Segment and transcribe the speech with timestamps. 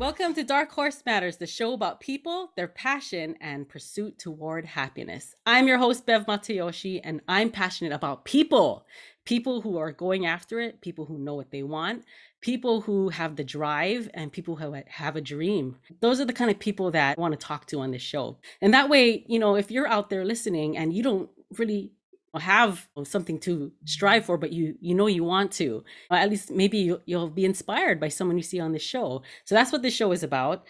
[0.00, 5.34] Welcome to Dark Horse Matters, the show about people, their passion, and pursuit toward happiness.
[5.44, 8.86] I'm your host, Bev Matayoshi, and I'm passionate about people
[9.26, 12.02] people who are going after it, people who know what they want,
[12.40, 15.76] people who have the drive, and people who have a dream.
[16.00, 18.38] Those are the kind of people that I want to talk to on this show.
[18.62, 21.28] And that way, you know, if you're out there listening and you don't
[21.58, 21.92] really
[22.38, 25.84] have something to strive for but you you know you want to.
[26.10, 29.22] Or at least maybe you, you'll be inspired by someone you see on the show.
[29.44, 30.64] So that's what this show is about.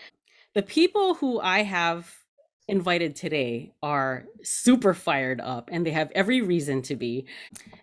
[0.54, 2.16] The people who i have
[2.66, 7.26] invited today are super fired up and they have every reason to be.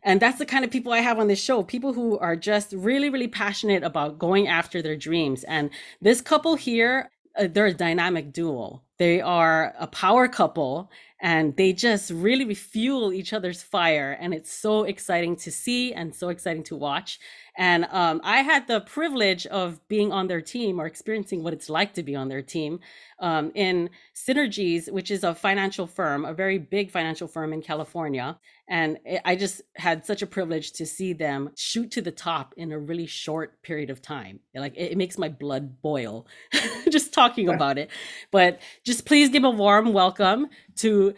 [0.01, 2.73] And that's the kind of people i have on this show people who are just
[2.73, 5.43] really really passionate about going after their dreams.
[5.43, 5.69] And
[6.01, 8.81] this couple here uh, Uh, they're a dynamic duo.
[8.97, 10.89] They are a power couple
[11.21, 16.13] and they just really refuel each other's fire and it's so exciting to see and
[16.13, 17.19] so exciting to watch
[17.57, 21.69] and um, i had the privilege of being on their team or experiencing what it's
[21.69, 22.79] like to be on their team
[23.19, 28.37] um, in synergies which is a financial firm a very big financial firm in california.
[28.69, 32.71] And i just had such a privilege to see them shoot to the top in
[32.71, 34.39] a really short period of time.
[34.55, 36.27] Like it, it makes my blood boil
[36.89, 37.89] just talking about it.
[38.31, 41.13] But just please give a warm welcome to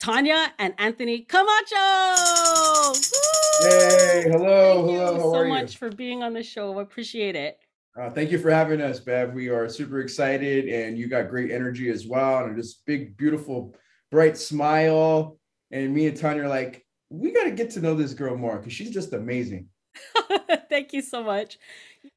[0.00, 1.76] Tanya and Anthony Camacho.
[3.60, 5.14] Hey, hello, thank hello.
[5.14, 6.78] You so much for being on the show.
[6.78, 7.58] I appreciate it.
[8.00, 9.34] Uh, thank you for having us, Bev.
[9.34, 13.74] We are super excited, and you got great energy as well, and this big, beautiful,
[14.10, 15.38] bright smile.
[15.70, 18.56] And me and Tanya are like, we got to get to know this girl more
[18.56, 19.68] because she's just amazing.
[20.70, 21.58] Thank you so much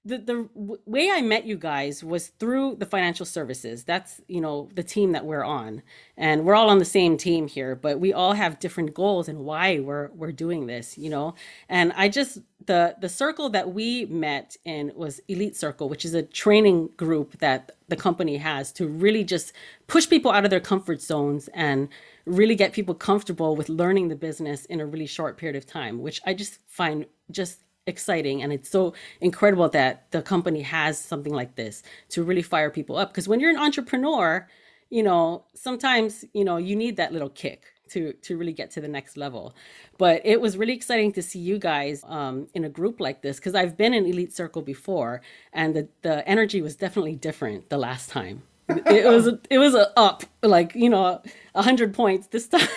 [0.05, 0.49] the the
[0.85, 3.83] way I met you guys was through the financial services.
[3.83, 5.81] That's you know the team that we're on,
[6.17, 9.39] and we're all on the same team here, but we all have different goals and
[9.39, 10.97] why we're we're doing this.
[10.97, 11.35] You know,
[11.69, 16.13] and I just the the circle that we met in was Elite Circle, which is
[16.13, 19.53] a training group that the company has to really just
[19.87, 21.89] push people out of their comfort zones and
[22.25, 26.01] really get people comfortable with learning the business in a really short period of time,
[26.01, 31.33] which I just find just exciting and it's so incredible that the company has something
[31.33, 33.09] like this to really fire people up.
[33.11, 34.47] Because when you're an entrepreneur
[34.89, 38.81] you know sometimes you know you need that little kick to to really get to
[38.81, 39.55] the next level.
[39.97, 43.37] But it was really exciting to see you guys um, in a group like this
[43.37, 45.21] because i've been in elite circle before
[45.53, 48.43] and the, the energy was definitely different the last time.
[48.69, 51.21] It was it was a up like you know
[51.53, 52.67] a hundred points this time.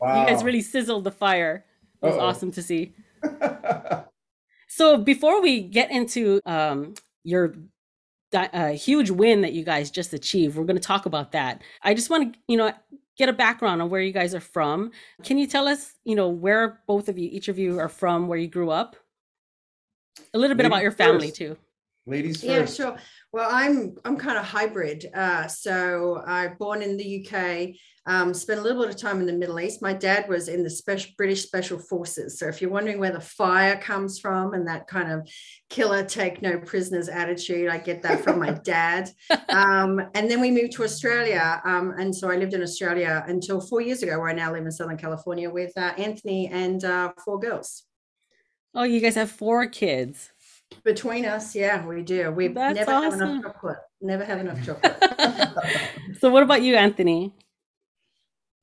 [0.00, 0.20] Wow.
[0.22, 1.64] you guys really sizzled the fire.
[2.02, 2.26] It was Uh-oh.
[2.26, 2.92] awesome to see
[4.74, 6.94] So before we get into um,
[7.24, 7.54] your
[8.32, 11.60] uh, huge win that you guys just achieved, we're going to talk about that.
[11.82, 12.72] I just want to, you know,
[13.18, 14.90] get a background on where you guys are from.
[15.24, 18.28] Can you tell us, you know, where both of you, each of you, are from,
[18.28, 18.96] where you grew up?
[20.32, 21.36] A little bit Ladies about your family first.
[21.36, 21.58] too.
[22.04, 22.44] Ladies first.
[22.44, 22.96] Yeah, sure.
[23.32, 25.06] Well, I'm I'm kind of hybrid.
[25.14, 27.76] Uh, so I born in the UK,
[28.06, 29.82] um, spent a little bit of time in the Middle East.
[29.82, 32.40] My dad was in the special British Special Forces.
[32.40, 35.28] So if you're wondering where the fire comes from and that kind of
[35.70, 39.08] killer take no prisoners attitude, I get that from my dad.
[39.48, 43.60] Um, and then we moved to Australia, um, and so I lived in Australia until
[43.60, 47.12] four years ago, where I now live in Southern California with uh, Anthony and uh,
[47.24, 47.84] four girls.
[48.74, 50.31] Oh, you guys have four kids.
[50.84, 52.30] Between us, yeah, we do.
[52.30, 53.02] We never awesome.
[53.02, 53.78] have enough chocolate.
[54.00, 54.96] Never have enough chocolate.
[56.20, 57.34] so, what about you, Anthony?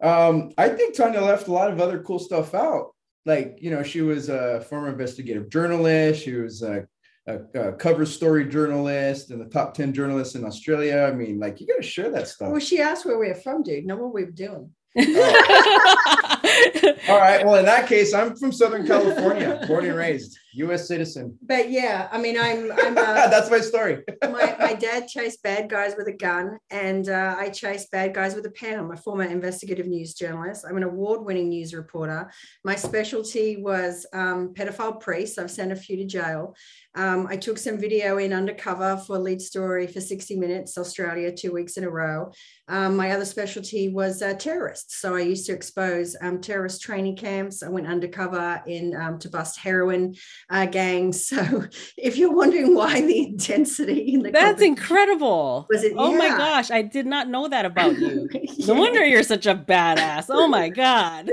[0.02, 2.92] Um, I think Tanya left a lot of other cool stuff out.
[3.26, 6.24] Like, you know, she was a former investigative journalist.
[6.24, 6.88] She was a,
[7.28, 11.10] a, a cover story journalist and the top 10 journalists in Australia.
[11.12, 12.50] I mean, like, you got to share that stuff.
[12.50, 13.86] Well, she asked where we are from, dude.
[13.86, 14.72] Know what we were doing.
[14.98, 16.96] Oh.
[17.10, 17.46] All right.
[17.46, 20.88] Well, in that case, I'm from Southern California, born and raised, U.S.
[20.88, 21.38] citizen.
[21.42, 22.72] But yeah, I mean, I'm.
[22.72, 22.96] I'm
[23.30, 24.04] That's my story.
[24.24, 28.36] my, my dad chased bad guys with a gun, and uh, I chased bad guys
[28.36, 28.80] with a pen.
[28.80, 30.66] I'm a former investigative news journalist.
[30.68, 32.32] I'm an award-winning news reporter.
[32.64, 35.38] My specialty was um, pedophile priests.
[35.38, 36.56] I've sent a few to jail.
[36.96, 41.54] Um, I took some video in undercover for lead story for 60 Minutes Australia two
[41.54, 42.32] weeks in a row.
[42.68, 44.98] Um, my other specialty was uh, terrorists.
[44.98, 47.62] So I used to expose um, terrorist training camps.
[47.62, 50.16] I went undercover in um, to bust heroin
[50.50, 51.30] uh, gangs.
[51.40, 51.66] So
[51.96, 55.68] if you're wondering why the intensity in the that's incredible.
[55.70, 55.94] Was it?
[55.96, 56.18] Oh yeah.
[56.18, 58.28] my gosh, I did not know that about you.
[58.34, 58.66] yeah.
[58.66, 60.26] No wonder you're such a badass.
[60.30, 61.30] Oh my god.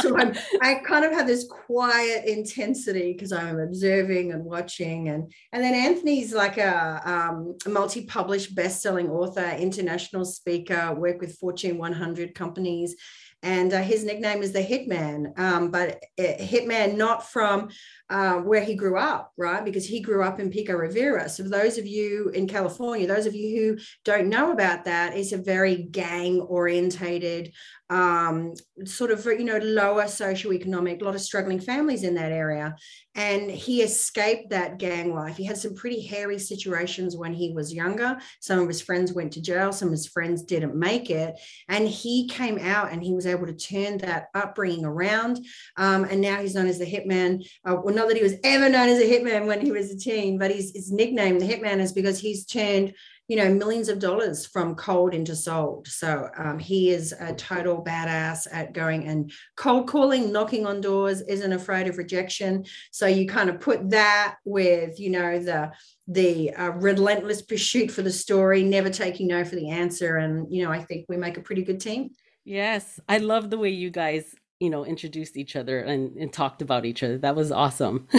[0.00, 5.32] so I'm, I kind of have this quiet intensity because I'm observing and watching, and
[5.52, 11.78] and then Anthony's like a, um, a multi-published best-selling author, international speaker, work with Fortune
[11.78, 12.96] 100 companies
[13.42, 15.38] and uh, his nickname is the Hitman.
[15.38, 17.70] Um, but uh, Hitman not from
[18.10, 19.64] uh, where he grew up, right?
[19.64, 21.28] Because he grew up in Pico Rivera.
[21.28, 25.32] So, those of you in California, those of you who don't know about that, it's
[25.32, 27.52] a very gang orientated,
[27.88, 28.54] um,
[28.84, 32.74] sort of, you know, lower socioeconomic, a lot of struggling families in that area.
[33.16, 35.36] And he escaped that gang life.
[35.36, 38.18] He had some pretty hairy situations when he was younger.
[38.40, 41.34] Some of his friends went to jail, some of his friends didn't make it.
[41.68, 45.44] And he came out and he was able to turn that upbringing around.
[45.76, 47.44] Um, and now he's known as the Hitman.
[47.64, 49.98] Uh, well, not that he was ever known as a hitman when he was a
[49.98, 52.94] teen, but his, his nickname, the Hitman, is because he's turned
[53.28, 55.86] you know millions of dollars from cold into sold.
[55.86, 61.20] So um, he is a total badass at going and cold calling knocking on doors
[61.20, 62.64] isn't afraid of rejection.
[62.90, 65.70] So you kind of put that with you know the
[66.08, 70.16] the uh, relentless pursuit for the story never taking no for the answer.
[70.16, 72.10] And you know i think we make a pretty good team.
[72.44, 72.98] Yes.
[73.08, 76.84] I love the way you guys you know introduced each other and, and talked about
[76.84, 77.18] each other.
[77.18, 78.06] That was awesome.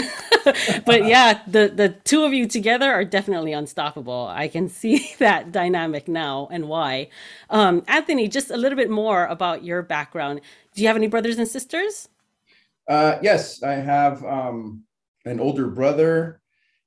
[0.88, 4.27] But yeah the the two of you together are definitely unstoppable.
[4.27, 7.09] I can see that dynamic now and why.
[7.51, 10.41] Um, anthony just a little bit more about your background.
[10.73, 12.09] Do you have any brothers and sisters?
[12.88, 14.83] Uh, yes i have um,
[15.25, 16.41] an older brother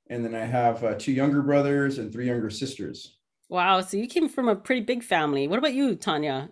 [0.09, 3.15] and then i have uh, two younger brothers and three younger sisters.
[3.47, 5.47] Wow so you came from a pretty big family.
[5.47, 6.49] What about you tanya?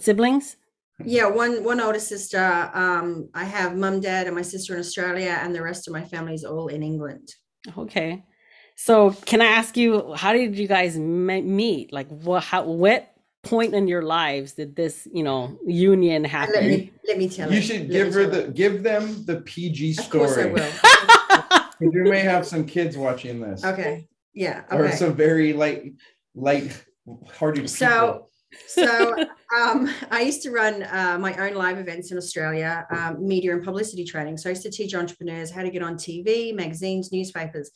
[0.00, 0.56] Siblings
[1.04, 2.70] yeah, one one older sister.
[2.74, 6.04] Um, I have mum, dad, and my sister in Australia, and the rest of my
[6.04, 7.34] family is all in England.
[7.76, 8.24] Okay,
[8.76, 11.92] so can I ask you, how did you guys meet?
[11.92, 13.12] Like, what how what
[13.42, 16.54] point in your lives did this you know union happen?
[16.54, 17.56] Let me, let me tell you.
[17.56, 20.06] You should give her the give them the PG story.
[20.06, 21.92] Of course, I will.
[21.92, 23.64] you may have some kids watching this.
[23.64, 24.08] Okay.
[24.34, 24.62] Yeah.
[24.70, 24.76] Okay.
[24.76, 25.94] Or some very light
[26.34, 26.84] light
[27.38, 27.68] hearted.
[27.68, 28.28] So
[28.66, 29.26] so
[29.56, 33.64] um, I used to run uh, my own live events in Australia, um, media and
[33.64, 34.36] publicity training.
[34.36, 37.70] So I used to teach entrepreneurs how to get on TV, magazines, newspapers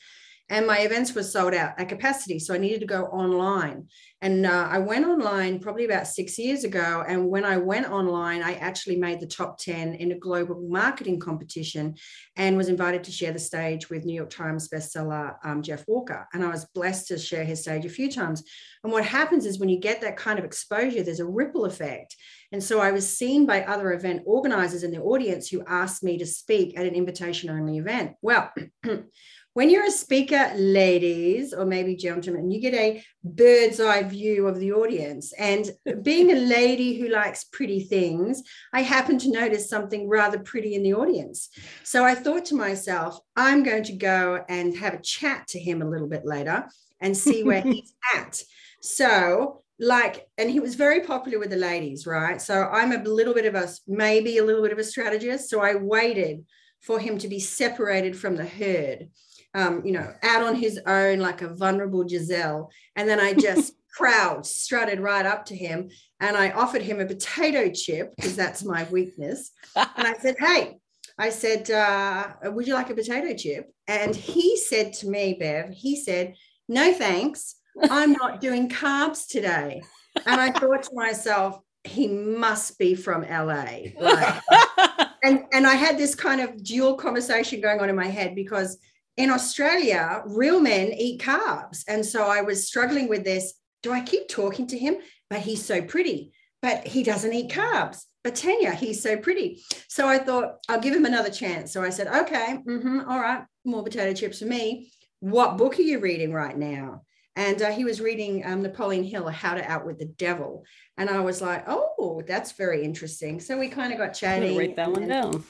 [0.51, 3.89] and my events were sold out at capacity so i needed to go online.
[4.21, 8.43] And uh, i went online probably about six years ago and when i went online
[8.43, 11.95] i actually made the top 10 in a global marketing competition
[12.37, 16.27] and was invited to share the stage with new york times bestseller um, jeff walker.
[16.33, 18.43] And i was blessed to share his stage a few times.
[18.83, 22.17] And what happens is when you get that kind of exposure there's a ripple effect.
[22.53, 26.19] And so I was seen by other event organizers in the audience who asked me
[26.19, 28.13] to speak at an invitation only event.
[28.23, 28.53] Well,
[29.55, 34.59] when you're a speaker, ladies, or maybe gentlemen, you get a bird's eye view of
[34.59, 35.33] the audience.
[35.39, 35.71] And
[36.03, 38.43] being a lady who likes pretty things,
[38.73, 41.51] I happened to notice something rather pretty in the audience.
[41.85, 45.83] So I thought to myself, I'm going to go and have a chat to him
[45.83, 46.69] a little bit later
[47.01, 48.43] and see where he's at.
[48.83, 53.35] So like and he was very popular with the ladies right so i'm a little
[53.35, 56.45] bit of a maybe a little bit of a strategist so i waited
[56.81, 59.09] for him to be separated from the herd
[59.55, 62.71] um, you know, out on his own like a vulnerable Giselle.
[62.97, 65.89] And then I just crowd strutted right up to him
[66.21, 69.53] and I offered him a potato chip because that's my weakness.
[69.77, 70.79] And I said, Hey,
[71.17, 73.71] I said, uh, Would you like a potato chip?
[73.87, 76.35] And he said to me, Bev, he said,
[76.69, 77.57] No, thanks.
[77.91, 79.83] I'm not doing carbs today.
[80.27, 83.91] And I thought to myself, he must be from LA.
[84.01, 84.43] Like,
[85.23, 88.79] and, and I had this kind of dual conversation going on in my head because
[89.17, 91.85] in Australia, real men eat carbs.
[91.87, 93.55] And so I was struggling with this.
[93.83, 94.97] Do I keep talking to him?
[95.31, 98.05] But he's so pretty, but he doesn't eat carbs.
[98.23, 99.63] But Tanya, he's so pretty.
[99.89, 101.73] So I thought I'll give him another chance.
[101.73, 104.91] So I said, okay, mm-hmm, all right, more potato chips for me.
[105.21, 107.03] What book are you reading right now?
[107.37, 110.65] And uh, he was reading um, Napoleon Hill, How to Outwit the Devil.
[110.97, 113.41] And I was like, oh, that's very interesting.
[113.41, 114.57] So we kind of got chatting.
[114.57, 115.45] Write that one down.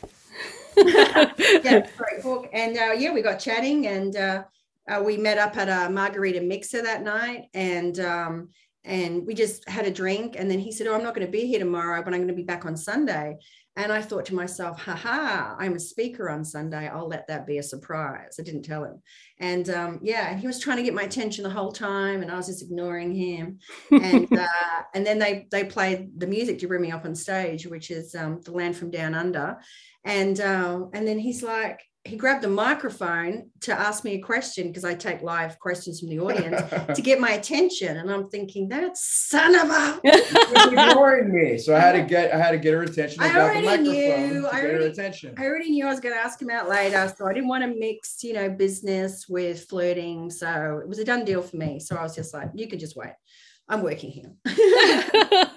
[0.76, 2.48] Yeah, great book.
[2.52, 4.44] And uh, yeah, we got chatting and uh,
[4.88, 8.48] uh, we met up at a margarita mixer that night and um,
[8.84, 10.36] and we just had a drink.
[10.38, 12.28] And then he said, Oh, I'm not going to be here tomorrow, but I'm going
[12.28, 13.38] to be back on Sunday.
[13.76, 16.86] And I thought to myself, haha, I'm a speaker on Sunday.
[16.86, 18.36] I'll let that be a surprise.
[18.38, 19.02] I didn't tell him.
[19.40, 22.36] And um, yeah, he was trying to get my attention the whole time, and I
[22.36, 23.58] was just ignoring him.
[23.90, 27.66] And uh, and then they they played the music to bring me up on stage,
[27.66, 29.58] which is um, the Land from Down Under.
[30.04, 34.68] And uh, and then he's like, he grabbed a microphone to ask me a question
[34.68, 36.60] because I take live questions from the audience
[36.94, 37.96] to get my attention.
[37.96, 40.00] And I'm thinking, that son of a
[40.68, 41.56] ignoring me.
[41.56, 43.22] So I had to get I had to get her attention.
[43.22, 45.34] I, I already knew I already, attention.
[45.38, 47.12] I already knew I was going to ask him out later.
[47.16, 50.30] So I didn't want to mix, you know, business with flirting.
[50.30, 51.80] So it was a done deal for me.
[51.80, 53.14] So I was just like, you can just wait.
[53.66, 54.30] I'm working here.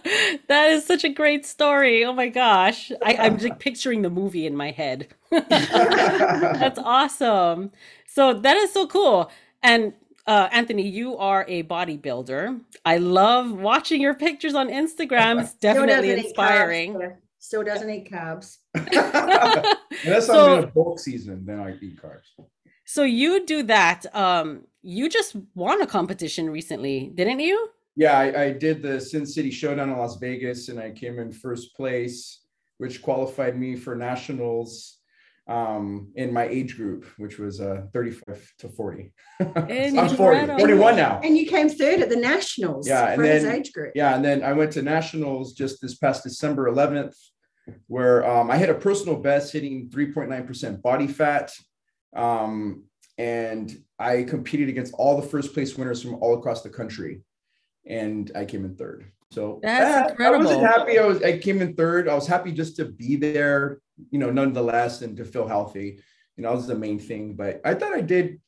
[0.47, 2.03] that is such a great story.
[2.05, 2.91] Oh my gosh.
[3.03, 5.07] I, I'm just picturing the movie in my head.
[5.31, 7.71] That's awesome.
[8.07, 9.31] So that is so cool.
[9.63, 9.93] And
[10.25, 12.59] uh, Anthony, you are a bodybuilder.
[12.85, 15.41] I love watching your pictures on Instagram.
[15.41, 16.95] It's definitely inspiring.
[16.95, 18.57] Carbs, Still doesn't eat carbs.
[18.75, 22.25] Unless so, I'm in a bulk season, then I eat carbs.
[22.83, 24.05] So you do that.
[24.13, 27.69] Um, you just won a competition recently, didn't you?
[27.97, 31.31] Yeah, I, I did the Sin City Showdown in Las Vegas, and I came in
[31.31, 32.41] first place,
[32.77, 34.99] which qualified me for nationals
[35.47, 39.11] um, in my age group, which was uh, 35 to 40.
[39.39, 41.19] I'm 40, 41 now.
[41.23, 43.93] And you came third at the nationals yeah, and then, age group.
[43.95, 47.15] Yeah, and then I went to nationals just this past December 11th,
[47.87, 51.51] where um, I hit a personal best hitting 3.9% body fat.
[52.15, 52.83] Um,
[53.17, 57.21] and I competed against all the first place winners from all across the country.
[57.87, 59.11] And I came in third.
[59.31, 60.47] So that's incredible.
[60.47, 60.99] I wasn't happy.
[60.99, 62.07] I was I came in third.
[62.07, 65.99] I was happy just to be there, you know, nonetheless, and to feel healthy.
[66.37, 67.33] You know, that was the main thing.
[67.33, 68.39] But I thought I did,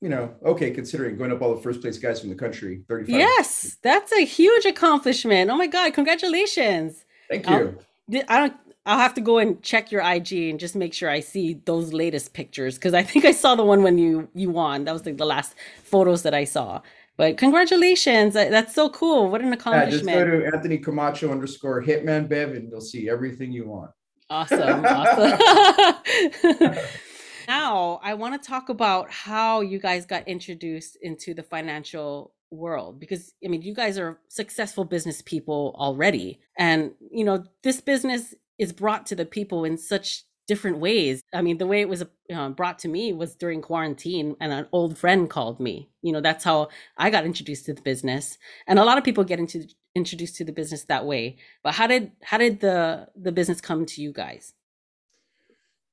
[0.00, 3.18] you know, okay, considering going up all the first place guys from the country, 35.
[3.18, 5.50] Yes, that's a huge accomplishment.
[5.50, 7.04] Oh my God, congratulations.
[7.28, 7.78] Thank you.
[8.10, 8.54] Um, I don't
[8.88, 11.92] I'll have to go and check your IG and just make sure I see those
[11.92, 14.84] latest pictures because I think I saw the one when you you won.
[14.84, 16.80] That was like the last photos that I saw.
[17.18, 18.34] But congratulations.
[18.34, 19.28] That's so cool.
[19.28, 20.06] What an accomplishment.
[20.06, 23.90] Yeah, just go to Anthony Camacho underscore Hitman Bev and you'll see everything you want.
[24.30, 24.84] Awesome.
[24.86, 25.36] awesome.
[27.48, 33.00] now, I want to talk about how you guys got introduced into the financial world
[33.00, 36.38] because I mean, you guys are successful business people already.
[36.56, 41.22] And, you know, this business is brought to the people in such different ways.
[41.32, 42.02] I mean, the way it was
[42.34, 45.90] uh, brought to me was during quarantine, and an old friend called me.
[46.02, 49.22] You know, that's how I got introduced to the business, and a lot of people
[49.22, 51.36] get into introduced to the business that way.
[51.62, 54.54] But how did how did the the business come to you guys?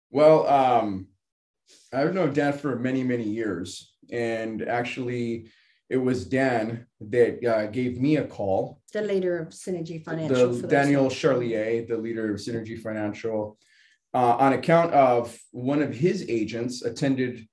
[0.10, 1.08] Well, um,
[1.94, 5.52] I've known Dan for many many years, and actually.
[5.88, 8.82] It was Dan that uh, gave me a call.
[8.92, 10.52] The leader of Synergy Financial.
[10.52, 13.60] The Daniel Charlier, the leader of Synergy Financial
[14.16, 17.46] uh, on account of one of his agents attended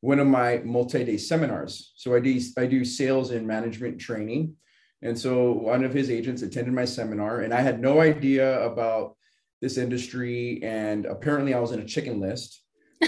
[0.00, 1.92] one of my multi-day seminars.
[1.96, 4.56] So I do I do sales and management training,
[5.02, 9.14] and so one of his agents attended my seminar, and I had no idea about
[9.60, 12.62] this industry, and apparently I was in a chicken list.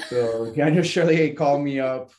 [0.08, 2.10] So Daniel Charlier called me up,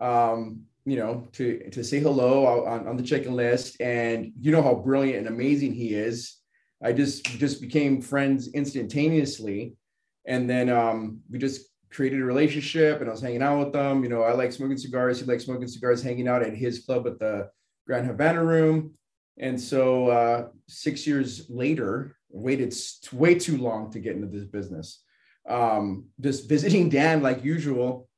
[0.00, 4.62] um, you know, to to say hello on, on the chicken list, and you know
[4.62, 6.38] how brilliant and amazing he is.
[6.82, 9.76] I just just became friends instantaneously
[10.26, 14.02] and then um, we just created a relationship and I was hanging out with them.
[14.02, 15.20] You know, I like smoking cigars.
[15.20, 17.50] He likes smoking cigars, hanging out at his club at the
[17.86, 18.94] Grand Havana room.
[19.38, 22.74] And so uh, six years later, waited
[23.12, 25.02] way too long to get into this business.
[25.48, 28.08] Um, just visiting Dan like usual.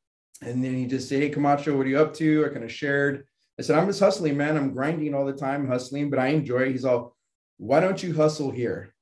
[0.42, 2.44] And then he just said, Hey, Camacho, what are you up to?
[2.44, 3.26] I kind of shared.
[3.58, 4.56] I said, I'm just hustling, man.
[4.56, 6.73] I'm grinding all the time, hustling, but I enjoy it.
[6.73, 7.16] He's all,
[7.56, 8.93] why don't you hustle here?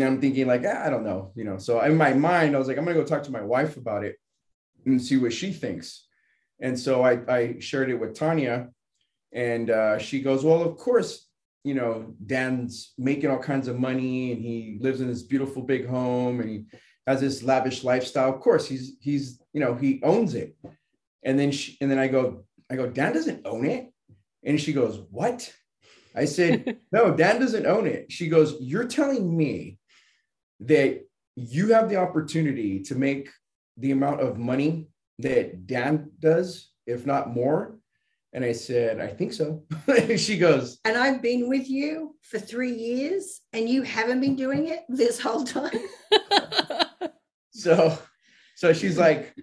[0.00, 1.58] And I'm thinking like, ah, I don't know, you know.
[1.58, 4.04] So in my mind, I was like, I'm gonna go talk to my wife about
[4.04, 4.16] it
[4.86, 6.06] and see what she thinks.
[6.60, 8.68] And so I, I shared it with Tanya,
[9.32, 11.26] and uh, she goes, well, of course,
[11.64, 15.86] you know, Dan's making all kinds of money, and he lives in this beautiful big
[15.86, 16.64] home, and he
[17.06, 18.32] has this lavish lifestyle.
[18.32, 20.56] Of course, he's he's you know he owns it.
[21.22, 23.92] And then she, and then I go, I go, Dan doesn't own it,
[24.42, 25.52] and she goes, what?
[26.14, 28.10] I said, no, Dan doesn't own it.
[28.10, 29.78] She goes, you're telling me
[30.60, 31.04] that
[31.36, 33.28] you have the opportunity to make
[33.76, 34.88] the amount of money
[35.18, 37.78] that Dan does, if not more.
[38.32, 39.64] And I said, I think so.
[40.16, 44.68] she goes, And I've been with you for three years and you haven't been doing
[44.68, 45.80] it this whole time.
[47.50, 47.98] so,
[48.54, 49.34] so she's like,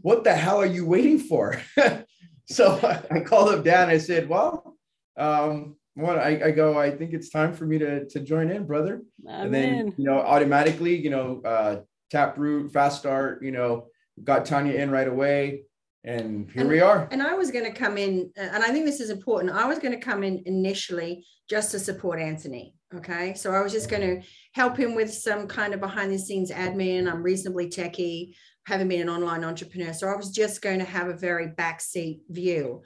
[0.00, 1.62] What the hell are you waiting for?
[2.46, 3.88] so I called up Dan.
[3.88, 4.76] I said, Well,
[5.16, 8.66] um, well, I, I go, I think it's time for me to, to join in,
[8.66, 9.02] brother.
[9.26, 9.44] Amen.
[9.44, 11.80] And then, you know, automatically, you know, uh,
[12.10, 13.86] Taproot, Fast Start, you know,
[14.22, 15.62] got Tanya in right away.
[16.04, 17.08] And here and, we are.
[17.12, 19.52] And I was going to come in, and I think this is important.
[19.52, 22.74] I was going to come in initially just to support Anthony.
[22.94, 23.34] Okay.
[23.34, 26.50] So I was just going to help him with some kind of behind the scenes
[26.50, 27.10] admin.
[27.10, 28.34] I'm reasonably techie,
[28.66, 29.92] having been an online entrepreneur.
[29.92, 32.82] So I was just going to have a very backseat view.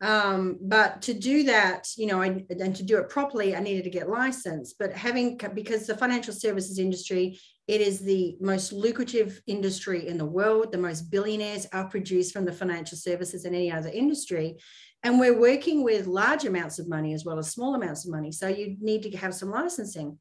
[0.00, 3.84] Um, but to do that, you know, I, and to do it properly, I needed
[3.84, 4.76] to get licensed.
[4.78, 10.24] But having, because the financial services industry, it is the most lucrative industry in the
[10.24, 10.70] world.
[10.70, 14.58] The most billionaires are produced from the financial services and any other industry.
[15.02, 18.32] And we're working with large amounts of money as well as small amounts of money.
[18.32, 20.18] So you need to have some licensing.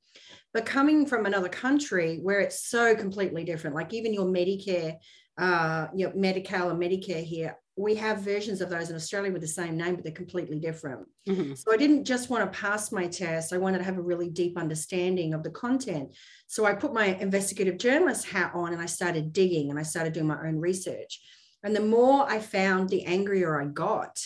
[0.53, 4.97] But coming from another country where it's so completely different, like even your Medicare,
[5.37, 9.47] uh, your Medi-Cal and Medicare here, we have versions of those in Australia with the
[9.47, 11.07] same name, but they're completely different.
[11.29, 11.53] Mm-hmm.
[11.53, 13.53] So I didn't just want to pass my test.
[13.53, 16.15] I wanted to have a really deep understanding of the content.
[16.47, 20.13] So I put my investigative journalist hat on and I started digging and I started
[20.13, 21.21] doing my own research.
[21.63, 24.19] And the more I found, the angrier I got.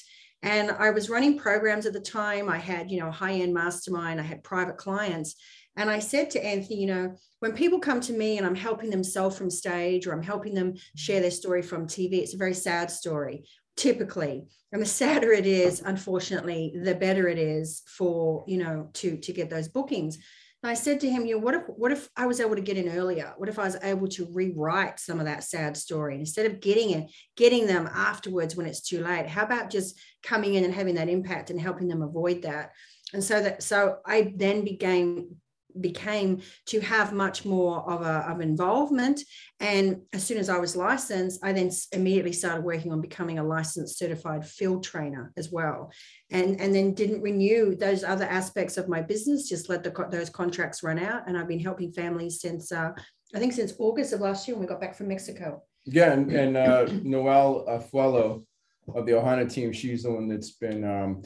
[0.44, 2.50] And I was running programs at the time.
[2.50, 5.36] I had, you know, high end mastermind, I had private clients.
[5.78, 8.90] And I said to Anthony, you know, when people come to me and I'm helping
[8.90, 12.38] them sell from stage or I'm helping them share their story from TV, it's a
[12.38, 13.46] very sad story,
[13.78, 14.44] typically.
[14.72, 19.34] And the sadder it is, unfortunately, the better it is for, you know, to, to
[19.34, 20.18] get those bookings.
[20.64, 22.62] And I said to him, you know, what if what if I was able to
[22.62, 23.34] get in earlier?
[23.38, 26.62] What if I was able to rewrite some of that sad story and instead of
[26.62, 29.26] getting it, getting them afterwards when it's too late?
[29.26, 32.74] How about just coming in and having that impact and helping them avoid that?
[33.14, 35.36] And so that so I then began
[35.80, 39.22] became to have much more of a of involvement.
[39.60, 43.44] And as soon as i was licensed i then immediately started working on becoming a
[43.44, 45.92] licensed certified field trainer as well.
[46.30, 50.30] And and then didn't renew those other aspects of my business just let the, those
[50.30, 51.28] contracts run out.
[51.28, 52.92] And i've been helping families since uh,
[53.36, 55.64] i think since august of last year when we got back from mexico.
[55.86, 58.46] Yeah and, and uh, Noelle afuelo
[58.94, 61.24] of the ohana team she's the one that's been um,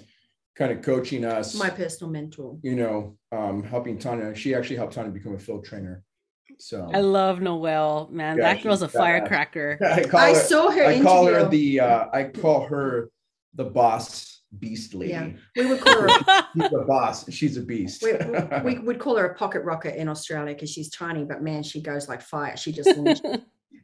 [0.56, 1.56] kind of coaching us.
[1.56, 2.58] My personal mentor.
[2.62, 4.34] You know, um, helping Tanya.
[4.36, 6.04] She actually helped Tanya become a field trainer.
[6.60, 8.38] So I love Noelle, man.
[8.38, 9.78] Yeah, that girl's a firecracker.
[9.84, 10.86] I, I her, saw her.
[10.86, 11.80] I call her the.
[11.82, 13.10] Uh, I call her
[13.56, 15.12] the boss beast lady.
[15.12, 16.08] Yeah, we would call her.
[16.56, 17.32] she's a boss.
[17.32, 18.04] She's a beast.
[18.04, 18.14] we,
[18.64, 21.82] we, would call her a pocket rocket in Australia because she's tiny, but man, she
[21.82, 22.56] goes like fire.
[22.56, 22.90] She just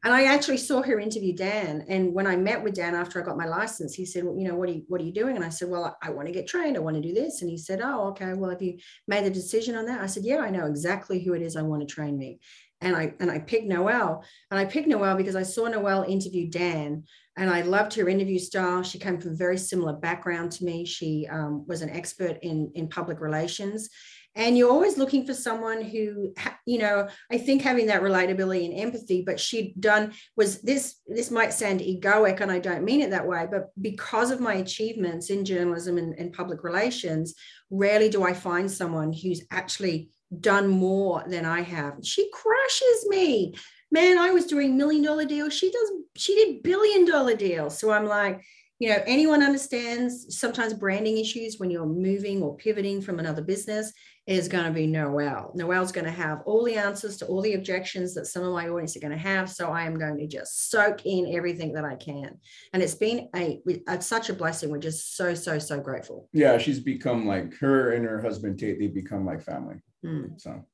[0.04, 1.86] and I actually saw her interview Dan.
[1.88, 4.48] And when I met with Dan after I got my license, he said, well, you
[4.48, 5.36] know, what are you, what are you doing?
[5.36, 6.76] And I said, well, I, I want to get trained.
[6.76, 7.42] I want to do this.
[7.42, 8.34] And he said, oh, okay.
[8.34, 10.02] Well, have you made a decision on that?
[10.02, 12.40] I said, yeah, I know exactly who it is I want to train me.
[12.82, 16.50] And I, and I picked Noelle and I picked Noelle because I saw Noelle interview
[16.50, 17.04] Dan
[17.38, 18.82] and I loved her interview style.
[18.82, 20.84] She came from a very similar background to me.
[20.86, 23.90] She um, was an expert in, in public relations
[24.36, 26.34] and you're always looking for someone who
[26.66, 31.32] you know i think having that relatability and empathy but she'd done was this this
[31.32, 35.30] might sound egoic and i don't mean it that way but because of my achievements
[35.30, 37.36] in journalism and, and public relations
[37.70, 41.96] rarely do i find someone who's actually done more than i have.
[42.04, 43.54] She crushes me.
[43.92, 45.54] Man i was doing million dollar deals.
[45.54, 47.78] She does she did billion dollar deals.
[47.78, 48.42] So i'm like
[48.82, 53.94] you know anyone understands sometimes branding issues when you're moving or pivoting from another business
[54.26, 55.52] is going to be Noelle.
[55.54, 58.70] Noelle's going to have all the answers to all the objections that some of my
[58.70, 59.52] audience are going to have.
[59.52, 62.40] So I am going to just soak in everything that I can.
[62.74, 64.72] And it's been a, a such a blessing.
[64.72, 66.28] We're just so, so, so grateful.
[66.34, 69.76] Yeah, she's become like her and her husband Tate, they become like family.
[70.04, 70.42] Mm.
[70.42, 70.66] So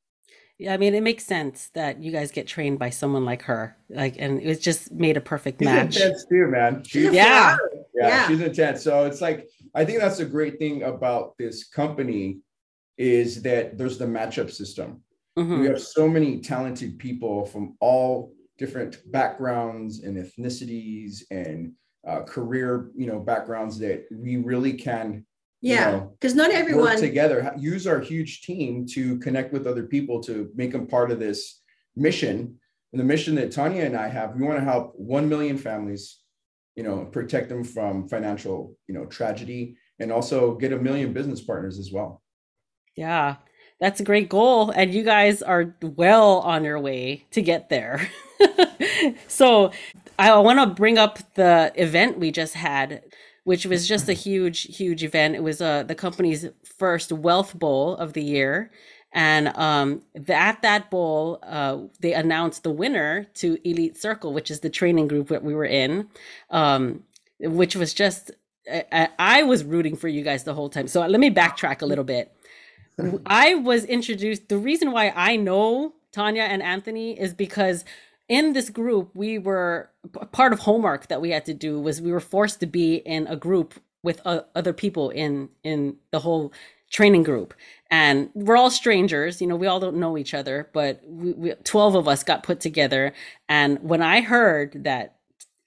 [0.60, 3.78] yeah, I mean, it makes sense that you guys get trained by someone like her.
[3.90, 5.98] Like, and it was just made a perfect she's match.
[5.98, 6.84] Intense too, man.
[6.84, 7.58] She's, yeah.
[7.98, 8.84] Yeah, yeah, she's intense.
[8.84, 12.40] So it's like I think that's a great thing about this company
[12.98, 15.02] is that there's the matchup system.
[15.38, 15.60] Mm-hmm.
[15.60, 21.74] We have so many talented people from all different backgrounds and ethnicities and
[22.08, 25.26] uh, career, you know, backgrounds that we really can
[25.62, 30.52] yeah because not everyone together use our huge team to connect with other people to
[30.56, 31.62] make them part of this
[31.96, 32.56] mission
[32.94, 36.20] and the mission that tanya and i have we want to help 1 million families
[36.78, 41.42] you know protect them from financial you know tragedy and also get a million business
[41.42, 42.22] partners as well
[42.98, 43.36] yeah,
[43.80, 44.72] that's a great goal.
[44.72, 48.10] And you guys are well on your way to get there.
[49.28, 49.72] so
[50.20, 53.04] I want to bring up the event we just had,
[53.44, 55.36] which was just a huge, huge event.
[55.36, 58.72] It was uh, the company's first Wealth Bowl of the year.
[59.14, 64.60] And um, at that bowl, uh, they announced the winner to Elite Circle, which is
[64.60, 66.10] the training group that we were in,
[66.50, 67.04] um,
[67.40, 68.32] which was just,
[68.72, 70.88] I, I was rooting for you guys the whole time.
[70.88, 72.34] So let me backtrack a little bit.
[73.26, 74.50] I was introduced.
[74.50, 77.86] The reason why I know Tanya and Anthony is because
[78.28, 79.90] in this group, we were
[80.32, 83.28] part of homework that we had to do was we were forced to be in
[83.28, 86.52] a group with uh, other people in in the whole
[86.90, 87.54] training group
[87.92, 91.54] and we're all strangers you know we all don't know each other but we, we
[91.64, 93.14] 12 of us got put together
[93.50, 95.18] and when i heard that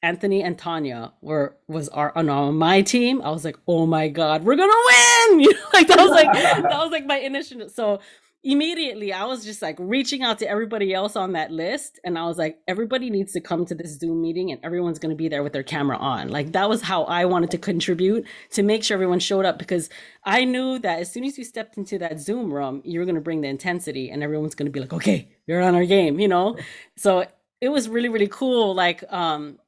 [0.02, 4.44] Anthony and Tanya were was our on my team, I was like, oh my god,
[4.44, 5.40] we're gonna win!
[5.40, 7.68] You know, like that was like that was like my initial.
[7.68, 8.00] So
[8.42, 12.00] immediately I was just like reaching out to everybody else on that list.
[12.04, 15.10] And I was like, everybody needs to come to this Zoom meeting and everyone's going
[15.10, 16.28] to be there with their camera on.
[16.28, 19.90] Like that was how I wanted to contribute to make sure everyone showed up because
[20.24, 23.14] I knew that as soon as you stepped into that Zoom room, you were going
[23.16, 26.18] to bring the intensity and everyone's going to be like, okay, you're on our game,
[26.18, 26.56] you know?
[26.96, 27.24] So
[27.62, 28.74] it was really, really cool.
[28.74, 29.58] Like, um,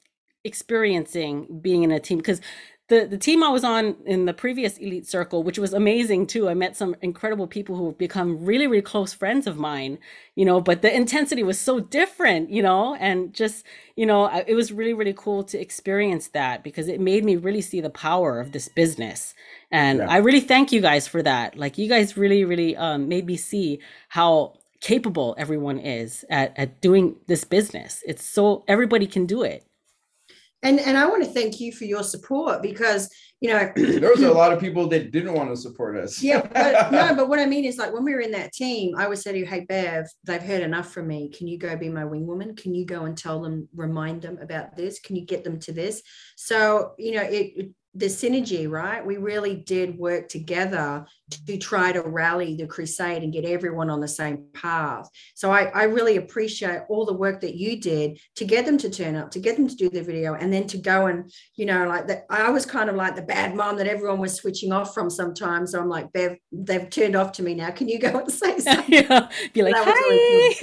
[0.44, 2.40] experiencing being in a team because
[2.92, 6.50] the the team I was on in the previous elite circle, which was amazing too.
[6.50, 9.98] I met some incredible people who have become really, really close friends of mine,
[10.36, 13.64] you know, but the intensity was so different, you know, and just,
[13.96, 17.62] you know, it was really, really cool to experience that because it made me really
[17.62, 19.34] see the power of this business.
[19.70, 20.10] And yeah.
[20.10, 21.56] I really thank you guys for that.
[21.56, 26.82] Like you guys really, really um, made me see how capable everyone is at, at
[26.82, 28.02] doing this business.
[28.06, 29.64] It's so everybody can do it
[30.62, 34.22] and and I want to thank you for your support because you know there was
[34.22, 36.22] a lot of people that didn't want to support us.
[36.22, 38.94] yeah, but no, but what I mean is like when we were in that team,
[38.96, 41.30] I would say to you, "Hey Bev, they've heard enough from me.
[41.30, 42.54] Can you go be my wing woman?
[42.54, 45.00] Can you go and tell them, remind them about this?
[45.00, 46.02] Can you get them to this?"
[46.36, 49.04] So you know, it, it the synergy, right?
[49.04, 51.04] We really did work together
[51.46, 55.10] to try to rally the crusade and get everyone on the same path.
[55.34, 58.88] So I, I, really appreciate all the work that you did to get them to
[58.88, 61.66] turn up, to get them to do the video, and then to go and, you
[61.66, 62.24] know, like that.
[62.30, 65.72] I was kind of like the bad mom that everyone was switching off from sometimes.
[65.72, 67.70] So I'm like, Bev, they've turned off to me now.
[67.70, 68.92] Can you go and say something?
[68.92, 69.28] yeah.
[69.52, 70.54] Be like, hi.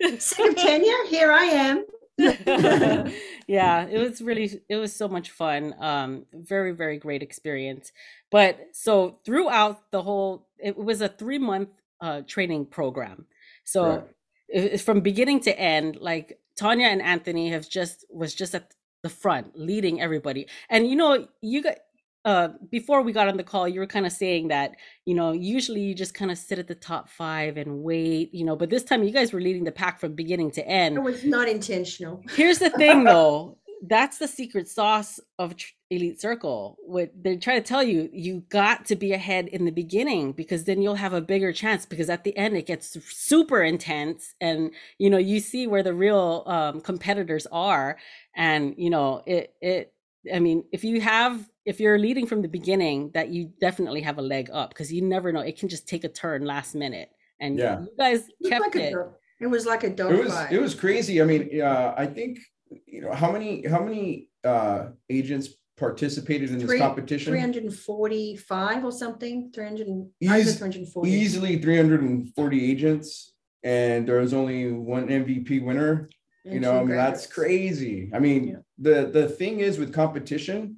[0.18, 1.84] Sick of Tanya, here I am.
[3.50, 5.74] yeah, it was really it was so much fun.
[5.80, 7.92] Um very very great experience.
[8.30, 13.26] But so throughout the whole it was a 3 month uh training program.
[13.64, 14.04] So right.
[14.48, 19.08] it, from beginning to end like Tanya and Anthony have just was just at the
[19.08, 20.46] front leading everybody.
[20.68, 21.78] And you know, you got
[22.24, 25.32] uh before we got on the call you were kind of saying that you know
[25.32, 28.68] usually you just kind of sit at the top five and wait you know but
[28.68, 30.96] this time you guys were leading the pack from beginning to end.
[30.96, 32.22] It was not intentional.
[32.30, 33.56] Here's the thing though.
[33.82, 35.54] That's the secret sauce of
[35.88, 36.76] elite circle.
[36.86, 40.64] What they try to tell you you got to be ahead in the beginning because
[40.64, 44.72] then you'll have a bigger chance because at the end it gets super intense and
[44.98, 47.96] you know you see where the real um, competitors are
[48.36, 49.94] and you know it it
[50.32, 54.18] I mean, if you have if you're leading from the beginning, that you definitely have
[54.18, 55.40] a leg up because you never know.
[55.40, 57.10] It can just take a turn last minute.
[57.38, 57.80] And yeah.
[57.80, 58.94] you guys kept it.
[58.94, 59.06] Like
[59.40, 60.52] it was like a dog it was fight.
[60.52, 61.20] it was crazy.
[61.20, 62.38] I mean, uh, I think
[62.86, 68.92] you know how many how many uh, agents participated in Three, this competition 345 or
[68.92, 69.88] something 300
[70.20, 73.32] Eas- 340 easily 340 agents
[73.64, 76.10] and there was only one mvp winner
[76.44, 78.56] and you know I mean, that's crazy i mean yeah.
[78.78, 80.76] the the thing is with competition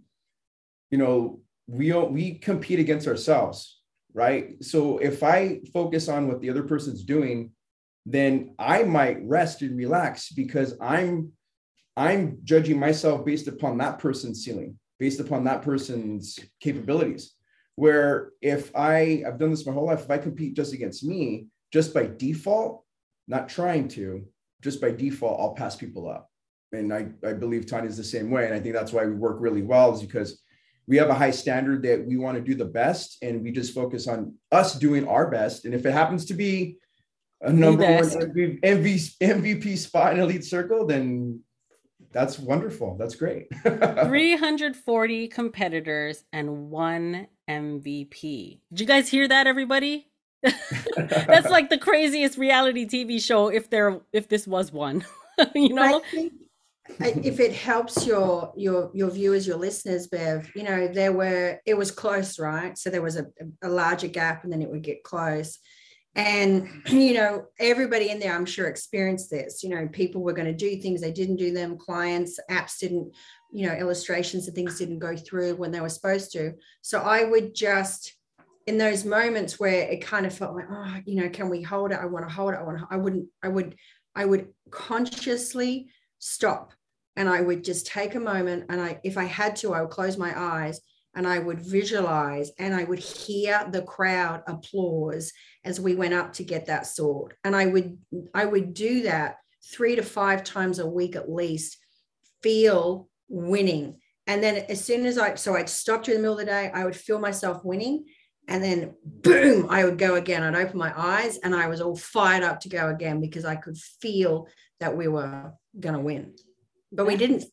[0.93, 3.81] you know we we compete against ourselves
[4.15, 4.63] right?
[4.63, 7.51] So if i focus on what the other person's doing
[8.05, 11.31] then i might rest and relax because i'm
[11.97, 17.35] i'm judging myself based upon that person's ceiling based upon that person's capabilities.
[17.77, 21.47] Where if i i've done this my whole life if i compete just against me
[21.73, 22.85] just by default
[23.29, 24.27] not trying to
[24.63, 26.29] just by default i'll pass people up.
[26.73, 28.45] And i i believe is the same way.
[28.47, 30.43] And i think that's why we work really well is because
[30.87, 33.75] we have a high standard that we want to do the best and we just
[33.75, 35.65] focus on us doing our best.
[35.65, 36.79] And if it happens to be
[37.41, 41.41] a number one MVP, MVP spot in elite circle then
[42.13, 42.97] that's wonderful.
[42.99, 43.47] That's great.
[43.63, 50.07] 340 competitors and one mvp did you guys hear that everybody?
[50.97, 55.05] That's like the craziest reality tv show if there if this was one.
[55.55, 55.99] You know?
[55.99, 56.33] I think,
[57.01, 61.77] if it helps your your your viewers your listeners bev you know there were it
[61.77, 62.77] was close right?
[62.77, 63.27] So there was a,
[63.63, 65.59] a larger gap and then it would get close.
[66.15, 69.63] And you know everybody in there i'm sure experienced this.
[69.63, 71.79] You know people were going to do things they didn't do them.
[71.79, 73.13] Clients apps didn't
[73.53, 76.55] you know illustrations and things didn't go through when they were supposed to.
[76.83, 78.15] So i would just
[78.67, 81.93] in those moments where it kind of felt like oh you know can we hold
[81.93, 81.99] it?
[82.01, 82.59] I want to hold it.
[82.61, 83.77] I want to i wouldn't i would
[84.15, 86.73] i would consciously stop
[87.17, 89.91] and I would just take a moment and I if I had to I would
[89.91, 90.81] close my eyes
[91.15, 95.33] and I would visualize and I would hear the crowd applause
[95.65, 97.35] as we went up to get that sword.
[97.45, 97.99] And I would
[98.35, 99.37] I would do that
[99.73, 101.79] 3 to 5 times a week at least
[102.43, 103.99] feel winning.
[104.27, 106.71] And then as soon as I so I'd stop during the middle of the day
[106.73, 108.07] I would feel myself winning
[108.49, 110.43] and then boom I would go again.
[110.43, 113.57] I'd open my eyes and I was all fired up to go again because I
[113.57, 114.49] could feel
[114.81, 116.35] that we were going to win
[116.93, 117.45] but we didn't.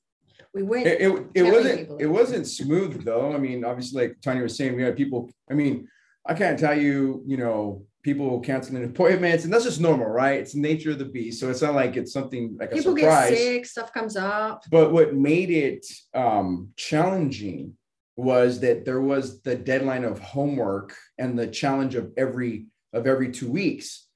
[0.53, 0.87] We went.
[0.87, 3.33] It, it, it wasn't people it wasn't smooth though.
[3.33, 5.29] I mean, obviously, like Tanya was saying, we had people.
[5.49, 5.87] I mean,
[6.25, 10.39] I can't tell you, you know, people canceling appointments, and that's just normal, right?
[10.39, 11.39] It's the nature of the beast.
[11.39, 13.65] So it's not like it's something like a people get sick.
[13.65, 14.63] Stuff comes up.
[14.71, 17.75] But what made it um, challenging
[18.15, 23.31] was that there was the deadline of homework and the challenge of every of every
[23.31, 24.07] two weeks.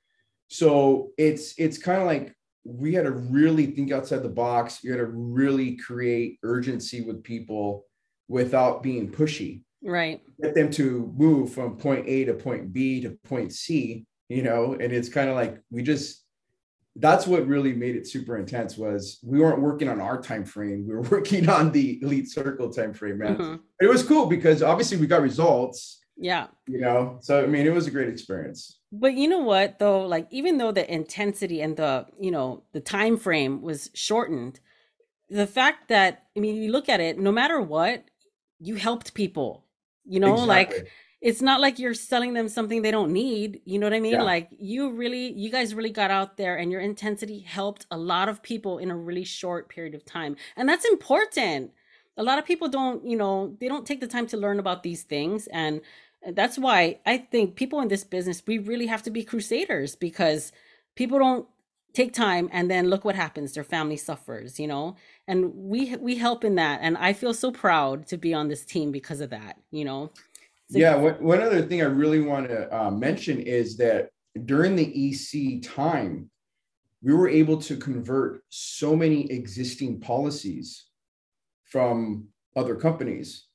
[0.48, 4.84] So it's it's kind of like we had to really think outside the box.
[4.84, 7.86] You had to really create urgency with people
[8.28, 9.62] without being pushy.
[9.84, 10.22] Right.
[10.42, 14.74] Get them to move from point A to point B to point C, you know,
[14.80, 16.22] and it's kind of like we just
[16.98, 20.86] that's what really made it super intense was we weren't working on our time frame
[20.88, 23.60] we were working on the elite circle time frame man Mhm.
[23.82, 26.48] it was cool because obviously we got results Yeah.
[26.68, 30.06] you know so i mean it was a great experience But you know what though,
[30.06, 34.60] like even though the intensity and the, you know, the time frame was shortened,
[35.30, 38.06] the fact that I mean, you look at it, no matter what,
[38.60, 39.66] you helped people.
[40.06, 40.72] You know, like
[41.22, 43.62] it's not like you're selling them something they don't need.
[43.66, 44.14] You know what I mean?
[44.14, 44.24] Yeah.
[44.24, 48.30] Like you really, you guys really got out there and your intensity helped a lot
[48.30, 50.36] of people in a really short period of time.
[50.56, 51.72] And that's important.
[52.18, 54.84] A lot of people don't, you know, they don't take the time to learn about
[54.84, 55.48] these things.
[55.48, 55.82] And
[56.32, 60.52] that's why I think people in this business, we really have to be crusaders because
[60.96, 61.48] people don't
[61.94, 64.96] take time and then look what happens their family suffers you know
[65.28, 68.66] and we we help in that and i feel so proud to be on this
[68.66, 70.12] team because of that you know
[70.72, 74.10] So- yeah one, one other thing i really want to uh, mention is that
[74.46, 76.30] during the ec time
[77.04, 80.86] we were able to convert so many existing policies
[81.74, 83.48] from other companies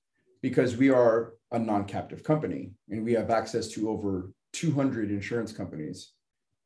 [0.42, 6.14] because we are a non-captive company and we have access to over 200 insurance companies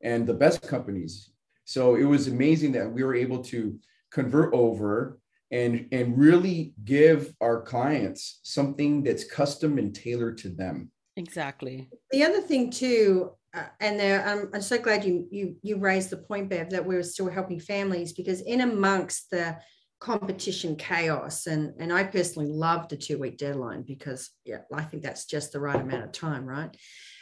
[0.01, 1.29] and the best companies.
[1.65, 3.77] So it was amazing that we were able to
[4.11, 5.19] convert over
[5.51, 10.91] and and really give our clients something that's custom and tailored to them.
[11.17, 11.87] Exactly.
[12.09, 16.09] The other thing too, uh, and there, I'm, I'm so glad you you you raised
[16.09, 19.55] the point, Bev, that we're still helping families because in amongst the
[20.03, 25.01] competition chaos, and and I personally love the two week deadline because yeah, I think
[25.01, 26.75] that's just the right amount of time, right?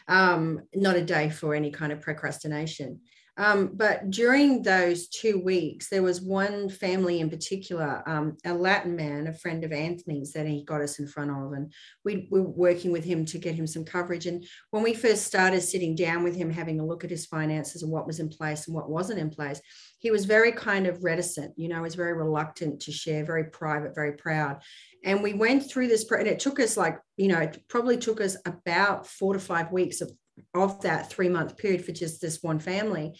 [0.07, 3.01] Um, not a day for any kind of procrastination.
[3.37, 8.95] Um, but during those two weeks, there was one family in particular, um, a Latin
[8.95, 11.71] man, a friend of Anthony's, that he got us in front of, and
[12.03, 14.25] we, we were working with him to get him some coverage.
[14.25, 17.83] And when we first started sitting down with him, having a look at his finances
[17.83, 19.61] and what was in place and what wasn't in place,
[19.99, 23.95] he was very kind of reticent, you know, was very reluctant to share, very private,
[23.95, 24.61] very proud.
[25.05, 28.19] And we went through this, and it took us like, you know, it probably took
[28.19, 30.11] us about four to five weeks of,
[30.53, 33.13] of that three month period for just this one family.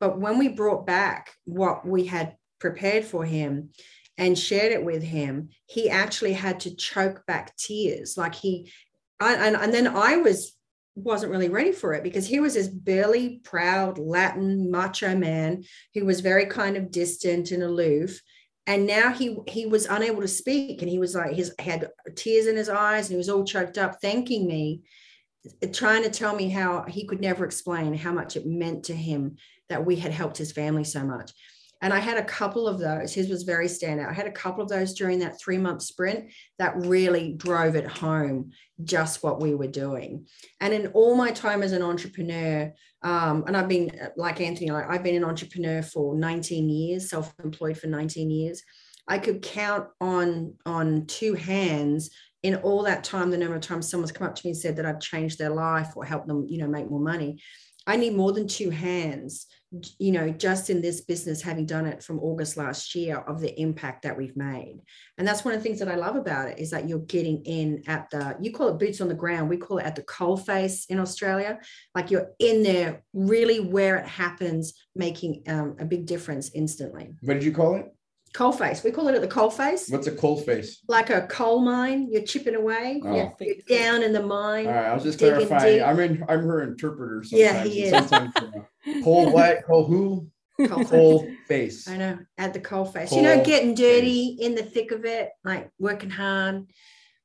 [0.00, 3.70] But when we brought back what we had prepared for him,
[4.18, 8.16] and shared it with him, he actually had to choke back tears.
[8.16, 8.72] Like he,
[9.20, 10.52] I, and, and then I was
[10.94, 16.06] wasn't really ready for it because he was this burly, proud Latin macho man who
[16.06, 18.22] was very kind of distant and aloof.
[18.66, 22.46] And now he he was unable to speak, and he was like his had tears
[22.46, 24.80] in his eyes, and he was all choked up, thanking me,
[25.72, 29.36] trying to tell me how he could never explain how much it meant to him
[29.68, 31.32] that we had helped his family so much.
[31.82, 33.12] And I had a couple of those.
[33.12, 34.08] His was very standout.
[34.08, 37.86] I had a couple of those during that three month sprint that really drove it
[37.86, 40.26] home just what we were doing.
[40.60, 44.88] And in all my time as an entrepreneur, um, and I've been like Anthony, like
[44.88, 48.62] I've been an entrepreneur for 19 years, self employed for 19 years.
[49.06, 52.10] I could count on on two hands
[52.46, 54.76] in all that time the number of times someone's come up to me and said
[54.76, 57.42] that I've changed their life or helped them, you know, make more money.
[57.88, 59.46] I need more than two hands,
[59.98, 63.60] you know, just in this business, having done it from August last year, of the
[63.60, 64.80] impact that we've made.
[65.18, 67.44] And that's one of the things that I love about it is that you're getting
[67.44, 70.02] in at the, you call it boots on the ground, we call it at the
[70.02, 71.58] coal face in Australia.
[71.96, 77.12] Like you're in there, really where it happens, making um, a big difference instantly.
[77.22, 77.92] what did you call it
[78.36, 81.22] Coal face, we call it at the coal face, what's a coal face like a
[81.26, 82.08] coal mine.
[82.10, 83.14] You're chipping away, Oh.
[83.16, 84.66] you're, you're down in the mine.
[84.66, 85.82] all right i was just Digging clarifying.
[85.82, 88.10] I'm in i'm her interpreter sometimes Yeah, he and is.
[88.10, 89.64] sometimes, uh, you know, what?
[89.66, 90.28] Cold who?
[90.68, 91.84] Coal face.
[91.84, 93.10] face I know, at the coal face.
[93.10, 96.66] you know, getting dirty in the thick of it, like working hard,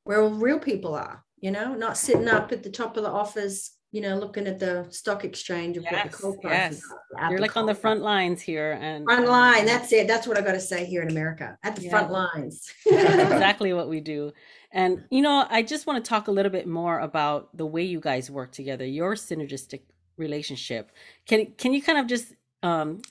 [0.06, 3.10] where all real people are, you know, not sitting up at the top of the
[3.10, 6.98] office, you know, looking at the stock exchange of what the coal prices yes.
[7.18, 7.32] are.
[7.32, 9.66] you're like on the front lines here and front line.
[9.66, 10.08] That's it.
[10.08, 11.90] That's what I got to say here in America at the Yeah.
[11.90, 12.72] front lines.
[12.86, 14.32] Exactly what we do.
[14.72, 17.84] And you know, I just want to talk a little bit more about the way
[17.84, 19.82] you guys work together, your synergistic
[20.18, 20.92] relationship.
[21.28, 23.02] Can can you kind of just um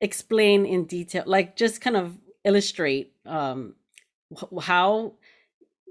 [0.00, 3.74] explain in detail, like just kind of illustrate um,
[4.62, 5.14] how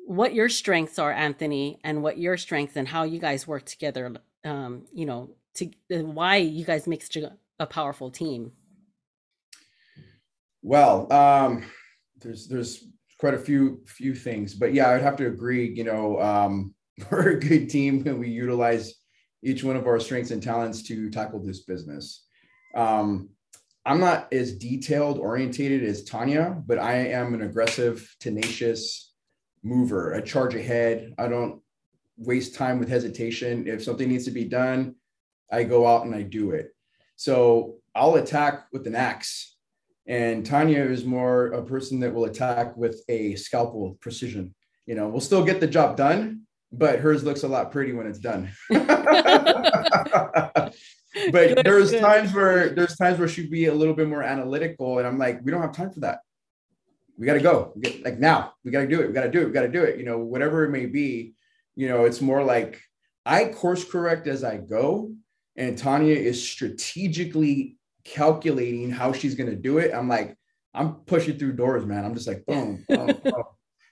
[0.05, 4.15] what your strengths are, Anthony, and what your strengths and how you guys work together.
[4.45, 8.51] Um, you know, to why you guys make such a, a powerful team.
[10.61, 11.63] Well, um,
[12.21, 12.85] there's there's
[13.19, 15.69] quite a few few things, but yeah, I'd have to agree.
[15.69, 16.73] You know, um,
[17.11, 18.93] we're a good team and we utilize
[19.43, 22.25] each one of our strengths and talents to tackle this business.
[22.75, 23.29] Um,
[23.85, 29.13] I'm not as detailed orientated as Tanya, but I am an aggressive, tenacious
[29.63, 30.15] mover.
[30.15, 31.13] I charge ahead.
[31.19, 31.61] I don't
[32.17, 33.67] waste time with hesitation.
[33.67, 34.95] If something needs to be done,
[35.51, 36.73] I go out and I do it.
[37.15, 39.55] So I'll attack with an axe.
[40.07, 44.53] And Tanya is more a person that will attack with a scalpel precision.
[44.85, 48.05] You know, we'll still get the job done, but hers looks a lot pretty when
[48.05, 48.51] it's done.
[48.69, 48.85] but
[51.63, 55.17] there's times where there's times where she'd be a little bit more analytical, and I'm
[55.17, 56.19] like, we don't have time for that.
[57.17, 57.73] We got to go.
[57.79, 59.07] Get, like now, we got to do it.
[59.07, 59.45] We got to do it.
[59.45, 59.97] We got to do it.
[59.97, 61.33] You know, whatever it may be.
[61.75, 62.81] You know, it's more like
[63.25, 65.13] I course correct as I go,
[65.55, 69.93] and Tanya is strategically calculating how she's going to do it.
[69.93, 70.37] I'm like,
[70.73, 72.05] I'm pushing through doors, man.
[72.05, 73.43] I'm just like, boom, boom, boom.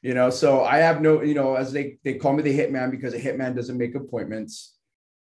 [0.02, 2.92] You know, so I have no, you know, as they they call me the hitman
[2.92, 4.74] because a hitman doesn't make appointments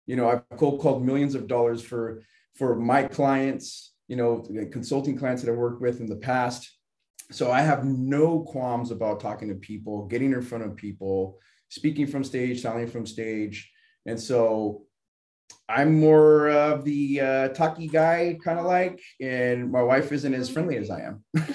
[0.06, 2.24] you know i've cold called millions of dollars for
[2.56, 6.69] for my clients you know consulting clients that i've worked with in the past
[7.32, 11.39] so i have no qualms about talking to people getting in front of people
[11.71, 13.71] speaking from stage telling from stage
[14.05, 14.84] and so
[15.69, 20.49] i'm more of the uh, talky guy kind of like and my wife isn't as
[20.49, 21.23] friendly as i am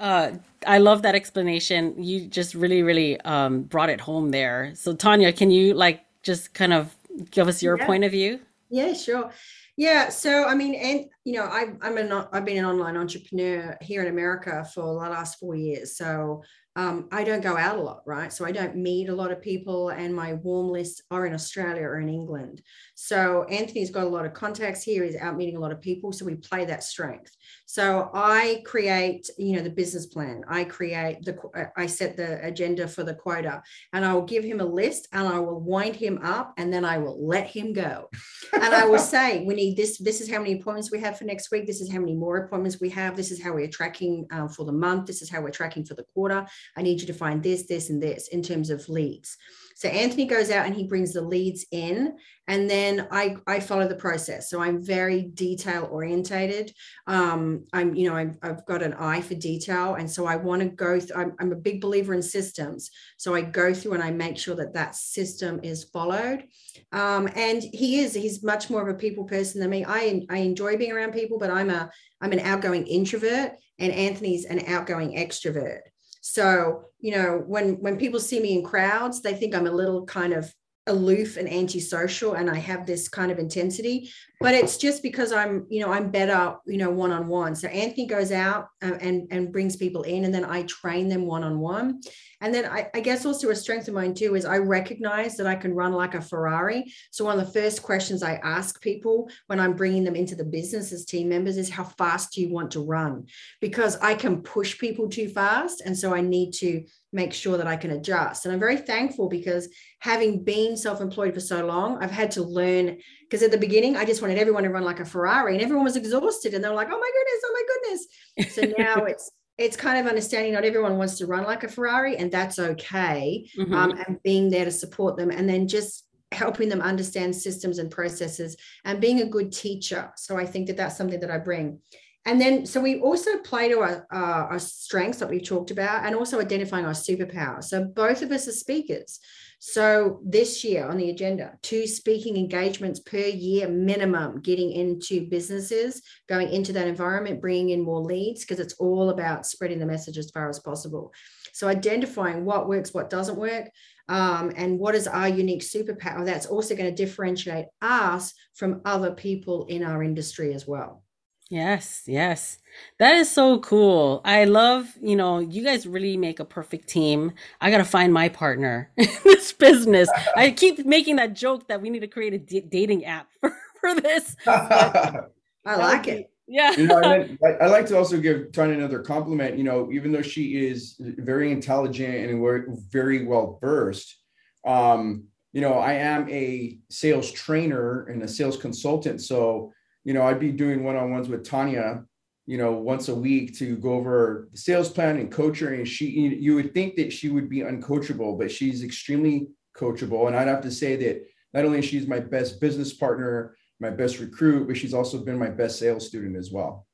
[0.00, 0.32] uh,
[0.66, 2.02] I love that explanation.
[2.02, 4.72] You just really, really um, brought it home there.
[4.74, 6.94] So, Tanya, can you like just kind of
[7.30, 7.86] give us your yeah.
[7.86, 8.40] point of view?
[8.68, 9.30] Yeah, sure.
[9.76, 13.76] Yeah, so I mean, and you know, I, I'm an I've been an online entrepreneur
[13.82, 15.96] here in America for the last four years.
[15.96, 16.42] So
[16.76, 18.30] um, I don't go out a lot, right?
[18.30, 21.82] So I don't meet a lot of people, and my warm lists are in Australia
[21.82, 22.60] or in England.
[22.94, 25.02] So Anthony's got a lot of contacts here.
[25.02, 26.12] He's out meeting a lot of people.
[26.12, 27.34] So we play that strength.
[27.64, 30.44] So I create, you know, the business plan.
[30.48, 31.38] I create the,
[31.78, 33.62] I set the agenda for the quota,
[33.94, 36.84] and I will give him a list, and I will wind him up, and then
[36.84, 38.10] I will let him go.
[38.52, 39.96] and I will say, we need this.
[39.96, 41.66] This is how many appointments we have for next week.
[41.66, 43.16] This is how many more appointments we have.
[43.16, 45.06] This is how we're tracking um, for the month.
[45.06, 47.90] This is how we're tracking for the quarter I need you to find this, this,
[47.90, 49.36] and this in terms of leads.
[49.76, 52.16] So Anthony goes out and he brings the leads in,
[52.48, 54.48] and then I, I follow the process.
[54.48, 56.72] So I'm very detail orientated.
[57.06, 59.96] Um, I'm, you know, I've, I've got an eye for detail.
[59.96, 62.90] And so I want to go through, I'm, I'm a big believer in systems.
[63.18, 66.44] So I go through and I make sure that that system is followed.
[66.92, 69.84] Um, and he is, he's much more of a people person than me.
[69.84, 74.46] I, I enjoy being around people, but I'm a, I'm an outgoing introvert and Anthony's
[74.46, 75.80] an outgoing extrovert.
[76.28, 80.04] So, you know, when when people see me in crowds, they think I'm a little
[80.06, 80.52] kind of
[80.86, 85.66] aloof and antisocial and I have this kind of intensity, but it's just because I'm,
[85.68, 87.56] you know, I'm better, you know, one on one.
[87.56, 91.26] So Anthony goes out uh, and and brings people in, and then I train them
[91.26, 92.00] one on one.
[92.42, 95.46] And then I, I, guess also a strength of mine too is I recognize that
[95.46, 96.92] I can run like a Ferrari.
[97.10, 100.44] So one of the first questions I ask people when I'm bringing them into the
[100.44, 103.26] business as team members is how fast do you want to run?
[103.62, 107.66] Because I can push people too fast, and so I need to make sure that
[107.66, 108.44] I can adjust.
[108.44, 109.68] And I'm very thankful because
[110.00, 112.98] having been self employed for so long, I've had to learn.
[113.22, 115.84] Because at the beginning, I just wanted everyone to run like a Ferrari and everyone
[115.84, 118.54] was exhausted and they're like, oh my goodness, oh my goodness.
[118.54, 122.16] So now it's, it's kind of understanding not everyone wants to run like a Ferrari
[122.16, 123.48] and that's okay.
[123.58, 123.74] Mm-hmm.
[123.74, 127.90] Um, and being there to support them and then just helping them understand systems and
[127.90, 130.12] processes and being a good teacher.
[130.16, 131.80] So I think that that's something that I bring.
[132.26, 136.16] And then, so we also play to our, our strengths that we've talked about and
[136.16, 137.62] also identifying our superpower.
[137.62, 139.20] So both of us are speakers.
[139.60, 146.02] So this year on the agenda, two speaking engagements per year minimum, getting into businesses,
[146.28, 150.18] going into that environment, bringing in more leads, because it's all about spreading the message
[150.18, 151.12] as far as possible.
[151.52, 153.70] So identifying what works, what doesn't work,
[154.08, 159.12] um, and what is our unique superpower that's also going to differentiate us from other
[159.12, 161.02] people in our industry as well.
[161.48, 162.58] Yes, yes.
[162.98, 164.20] That is so cool.
[164.24, 167.32] I love, you know, you guys really make a perfect team.
[167.60, 170.08] I got to find my partner in this business.
[170.36, 173.56] I keep making that joke that we need to create a d- dating app for,
[173.80, 174.36] for this.
[174.46, 175.26] I
[175.64, 176.30] like it.
[176.48, 176.72] Yeah.
[176.76, 179.58] you know, I, I, like to also give Tanya another compliment.
[179.58, 184.16] You know, even though she is very intelligent and very well versed,
[184.64, 189.22] um, you know, I am a sales trainer and a sales consultant.
[189.22, 189.72] So,
[190.06, 192.04] you know, I'd be doing one-on-ones with Tanya
[192.48, 195.74] you know, once a week to go over the sales plan and coach her.
[195.74, 200.28] And she, you would think that she would be uncoachable, but she's extremely coachable.
[200.28, 204.20] And I'd have to say that not only she's my best business partner, my best
[204.20, 206.86] recruit, but she's also been my best sales student as well.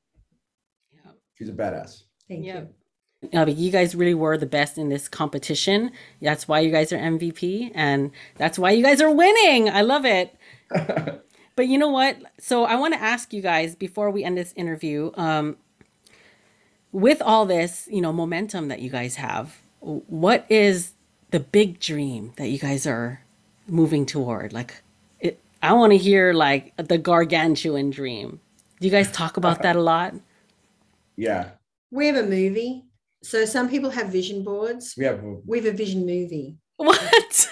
[0.91, 1.11] Yeah.
[1.35, 2.01] She's a badass.
[2.27, 2.61] Thank Yeah.
[3.21, 3.29] you.
[3.31, 5.91] Uh, but you guys really were the best in this competition.
[6.19, 9.69] That's why you guys are MVP, and that's why you guys are winning.
[9.69, 10.35] I love it.
[11.55, 12.17] But you know what?
[12.39, 15.57] So I want to ask you guys before we end this interview, um,
[16.91, 20.93] with all this, you know, momentum that you guys have, what is
[21.31, 23.21] the big dream that you guys are
[23.67, 24.53] moving toward?
[24.53, 24.81] Like,
[25.19, 28.39] it, I want to hear like the gargantuan dream.
[28.79, 30.13] Do you guys talk about that a lot?
[31.15, 31.51] yeah.
[31.91, 32.85] We have a movie.
[33.23, 34.95] So some people have vision boards.
[34.97, 36.57] We have, a- We have a vision movie.
[36.77, 37.47] What?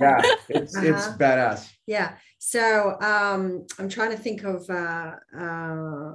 [0.00, 1.16] yeah, it's, it's Uh-huh.
[1.16, 1.72] badass.
[1.86, 2.16] Yeah.
[2.46, 4.70] So um, I'm trying to think of.
[4.70, 6.12] Uh, uh,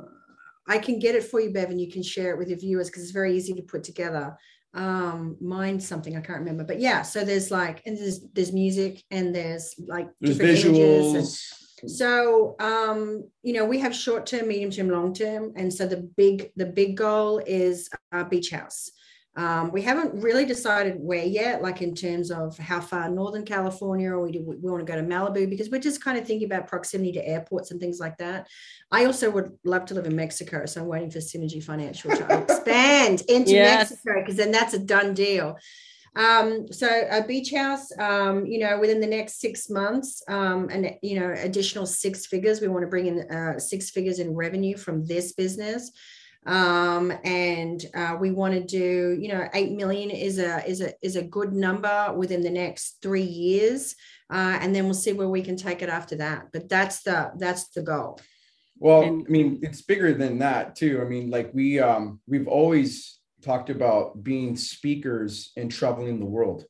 [0.65, 2.87] I can get it for you, Bev, and you can share it with your viewers
[2.89, 4.37] because it's very easy to put together.
[4.73, 7.01] Um, mind something I can't remember, but yeah.
[7.01, 11.13] So there's like, and there's there's music and there's like There's different images.
[11.15, 11.89] and- visuals.
[11.89, 15.97] so um, you know, we have short term, medium term, long term, and so the
[16.15, 17.89] big the big goal is
[18.29, 18.89] beach house.
[19.37, 24.09] Um, we haven't really decided where yet, like in terms of how far Northern California,
[24.09, 26.45] or we do we want to go to Malibu because we're just kind of thinking
[26.45, 28.47] about proximity to airports and things like that.
[28.91, 32.41] I also would love to live in Mexico, so I'm waiting for Synergy Financial to
[32.43, 33.91] expand into Yes.
[33.91, 35.57] Mexico because then that's a done deal.
[36.15, 40.93] Um, so a beach house, um, you know, within the next six months, um, and
[41.01, 42.59] you know, additional six figures.
[42.59, 45.89] We want to bring in uh, six figures in revenue from this business,
[46.45, 50.93] um, and uh, we want to do, you know, eight million is a is a
[51.01, 53.95] is a good number within the next three years,
[54.31, 56.47] uh, and then we'll see where we can take it after that.
[56.51, 58.19] But that's the that's the goal.
[58.79, 61.01] Well, And- I mean, it's bigger than that too.
[61.01, 66.65] I mean, like we um we've always talked about being speakers and traveling the world.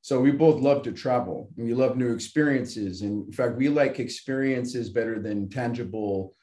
[0.00, 3.02] So we both love to travel and we love new experiences.
[3.02, 6.34] And in fact, we like experiences better than tangible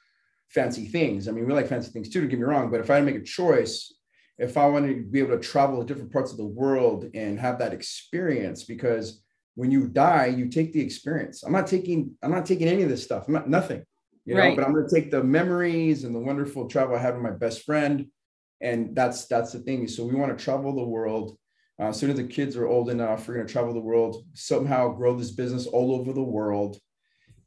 [0.49, 1.27] fancy things.
[1.27, 2.99] I mean, we like fancy things too, to get me wrong, but if I had
[3.01, 3.93] to make a choice,
[4.37, 7.39] if I wanted to be able to travel to different parts of the world and
[7.39, 9.21] have that experience, because
[9.55, 11.43] when you die, you take the experience.
[11.43, 13.27] I'm not taking, I'm not taking any of this stuff.
[13.27, 13.83] I'm not nothing
[14.29, 14.55] you know Right.
[14.55, 17.31] but i'm going to take the memories and the wonderful travel i had with my
[17.31, 18.05] best friend
[18.61, 21.37] and that's that's the thing so we want to travel the world
[21.79, 24.23] uh, as soon as the kids are old enough we're going to travel the world
[24.33, 26.77] somehow grow this business all over the world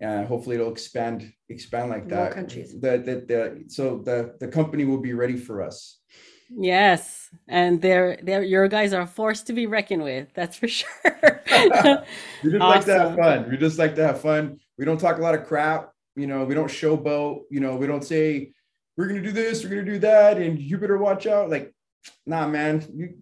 [0.02, 2.14] and hopefully it'll expand expand like that.
[2.14, 2.72] More that countries.
[2.78, 6.02] the, the, the, so the the company will be ready for us
[6.54, 10.28] Yes, and they're they're your guys are forced to be reckoned with.
[10.34, 10.88] That's for sure.
[12.42, 15.18] we just like to have fun we just like to have fun we don't talk
[15.18, 18.52] a lot of crap you know we don't showboat you know we don't say
[18.96, 21.72] we're gonna do this we're gonna do that and you better watch out like
[22.26, 23.14] nah man you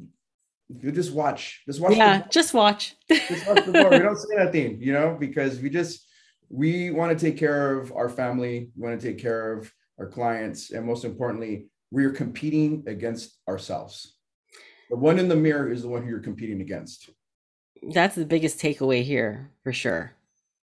[0.68, 2.94] you just watch just watch yeah, the, just watch.
[3.10, 3.90] just watch the ball.
[3.90, 6.06] we don't say nothing you know because we just
[6.50, 10.06] we want to take care of our family we want to take care of our
[10.06, 14.16] clients and most importantly we are competing against ourselves
[14.90, 17.10] the one in the mirror is the one who you're competing against
[17.82, 20.12] That's the biggest takeaway here for sure.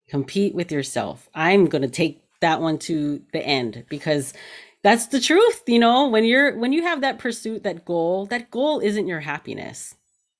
[0.09, 1.29] Compete with yourself.
[1.35, 4.35] I'm going to take that one to the end because
[4.83, 8.51] that's the truth, you know, when you're when you have that pursuit, that goal, that
[8.51, 9.95] goal isn't your happiness.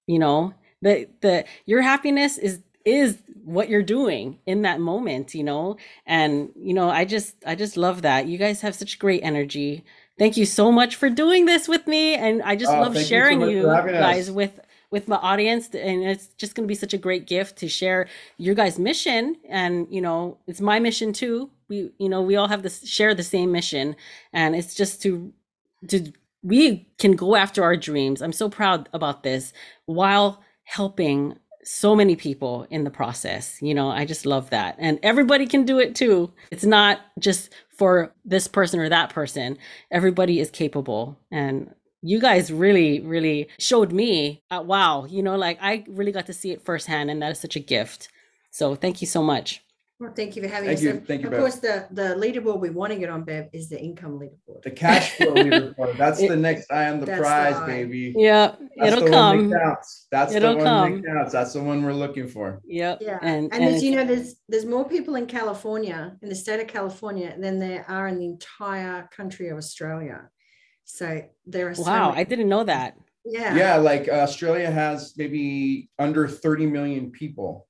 [0.07, 5.45] You know, the the your happiness is is what you're doing in that moment, you
[5.45, 5.77] know?
[6.07, 8.27] And you know, I just I just love that.
[8.27, 9.85] You guys have such great energy.
[10.19, 12.97] Thank you so much for doing this with me and I just Oh, love thank
[12.97, 14.01] you so sharing you, for having us.
[14.01, 14.61] guys with
[14.91, 18.09] with my audience and it's just going to be such a great gift to share
[18.39, 22.49] your guys mission and you know it's my mission too we you know we all
[22.49, 23.95] have this share the same mission
[24.33, 25.33] and it's just to
[25.89, 26.11] to
[26.43, 29.53] we can go after our dreams i'm so proud about this
[29.85, 34.77] while helping so many people in the process you know i just love that.
[34.79, 36.33] And everybody can do it too.
[36.51, 39.59] It's not just for this person or that person.
[39.91, 41.19] Everybody is capable.
[41.31, 46.27] And you guys really really showed me uh, wow you know like i really got
[46.27, 48.09] to see it firsthand and that is such a gift.
[48.51, 49.63] So thank you so much
[50.01, 50.85] Well, thank you for having Thank us.
[50.85, 51.01] you.
[51.01, 51.41] Thank you, Of Bev.
[51.41, 54.63] course, the the leaderboard we want to get on, Bev, is the income leaderboard.
[54.63, 58.15] the cash flow leaderboard that's It- the next eye on the That's the prize baby
[58.17, 60.07] yeah That's it'll the come One that counts.
[60.13, 61.03] That's It'll the one come.
[61.03, 61.33] that counts.
[61.33, 62.61] That's the one we're looking for.
[62.65, 66.29] yep Yeah, and and, and as you know, there's there's more people in California, in
[66.29, 70.31] the state of California, than there are in the entire country of Australia.
[70.85, 72.95] So there are so wow many- i didn't know that
[73.25, 77.67] yeah, Yeah, like uh, Australia has maybe under 30 million people.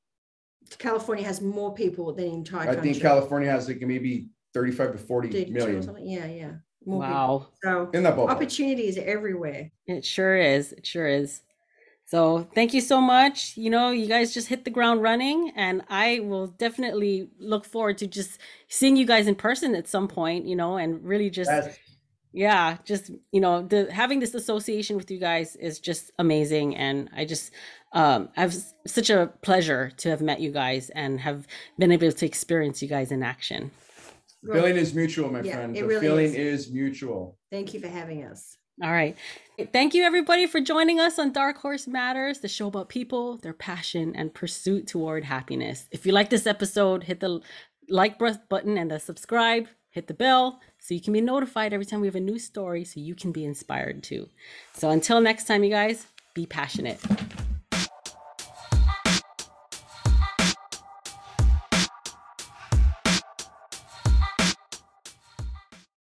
[0.79, 2.93] California has more people than the entire I country.
[2.93, 5.83] think California has like maybe 35 to 40 Did or million.
[5.83, 6.07] something?
[6.07, 6.53] Yeah, yeah.
[6.85, 7.15] more people.
[7.17, 7.47] Wow.
[7.63, 8.31] So In that ballpark.
[8.31, 9.71] opportunities everywhere.
[9.87, 10.73] It sure is.
[10.73, 11.43] It sure is.
[12.07, 13.57] So thank you so much.
[13.59, 17.99] You know, you guys just hit the ground running, and I will definitely look forward
[17.99, 18.39] to just
[18.69, 20.47] seeing you guys in person at some point.
[20.47, 21.77] You know, and really just That's-
[22.33, 27.11] yeah, just you know, the having this association with you guys is just amazing, and
[27.15, 27.53] I just
[27.93, 28.55] um, I have
[28.87, 31.47] such a pleasure to have met you guys and have
[31.79, 33.71] been able to experience you guys in action.
[34.45, 35.77] feeling is mutual, my Yeah, friend.
[35.77, 36.67] it The really feeling is.
[36.67, 37.39] is mutual.
[37.51, 38.57] Thank you for having us.
[38.83, 39.17] All right.
[39.73, 43.53] Thank you, everybody, for joining us on Dark Horse Matters, the show about people, their
[43.53, 45.89] passion, and pursuit toward happiness.
[45.91, 47.41] If you like this episode, hit the
[47.89, 52.01] like button and the subscribe, hit the bell so you can be notified every time
[52.01, 54.29] we have a new story so you can be inspired too.
[54.75, 57.01] So until next time, you guys, be passionate.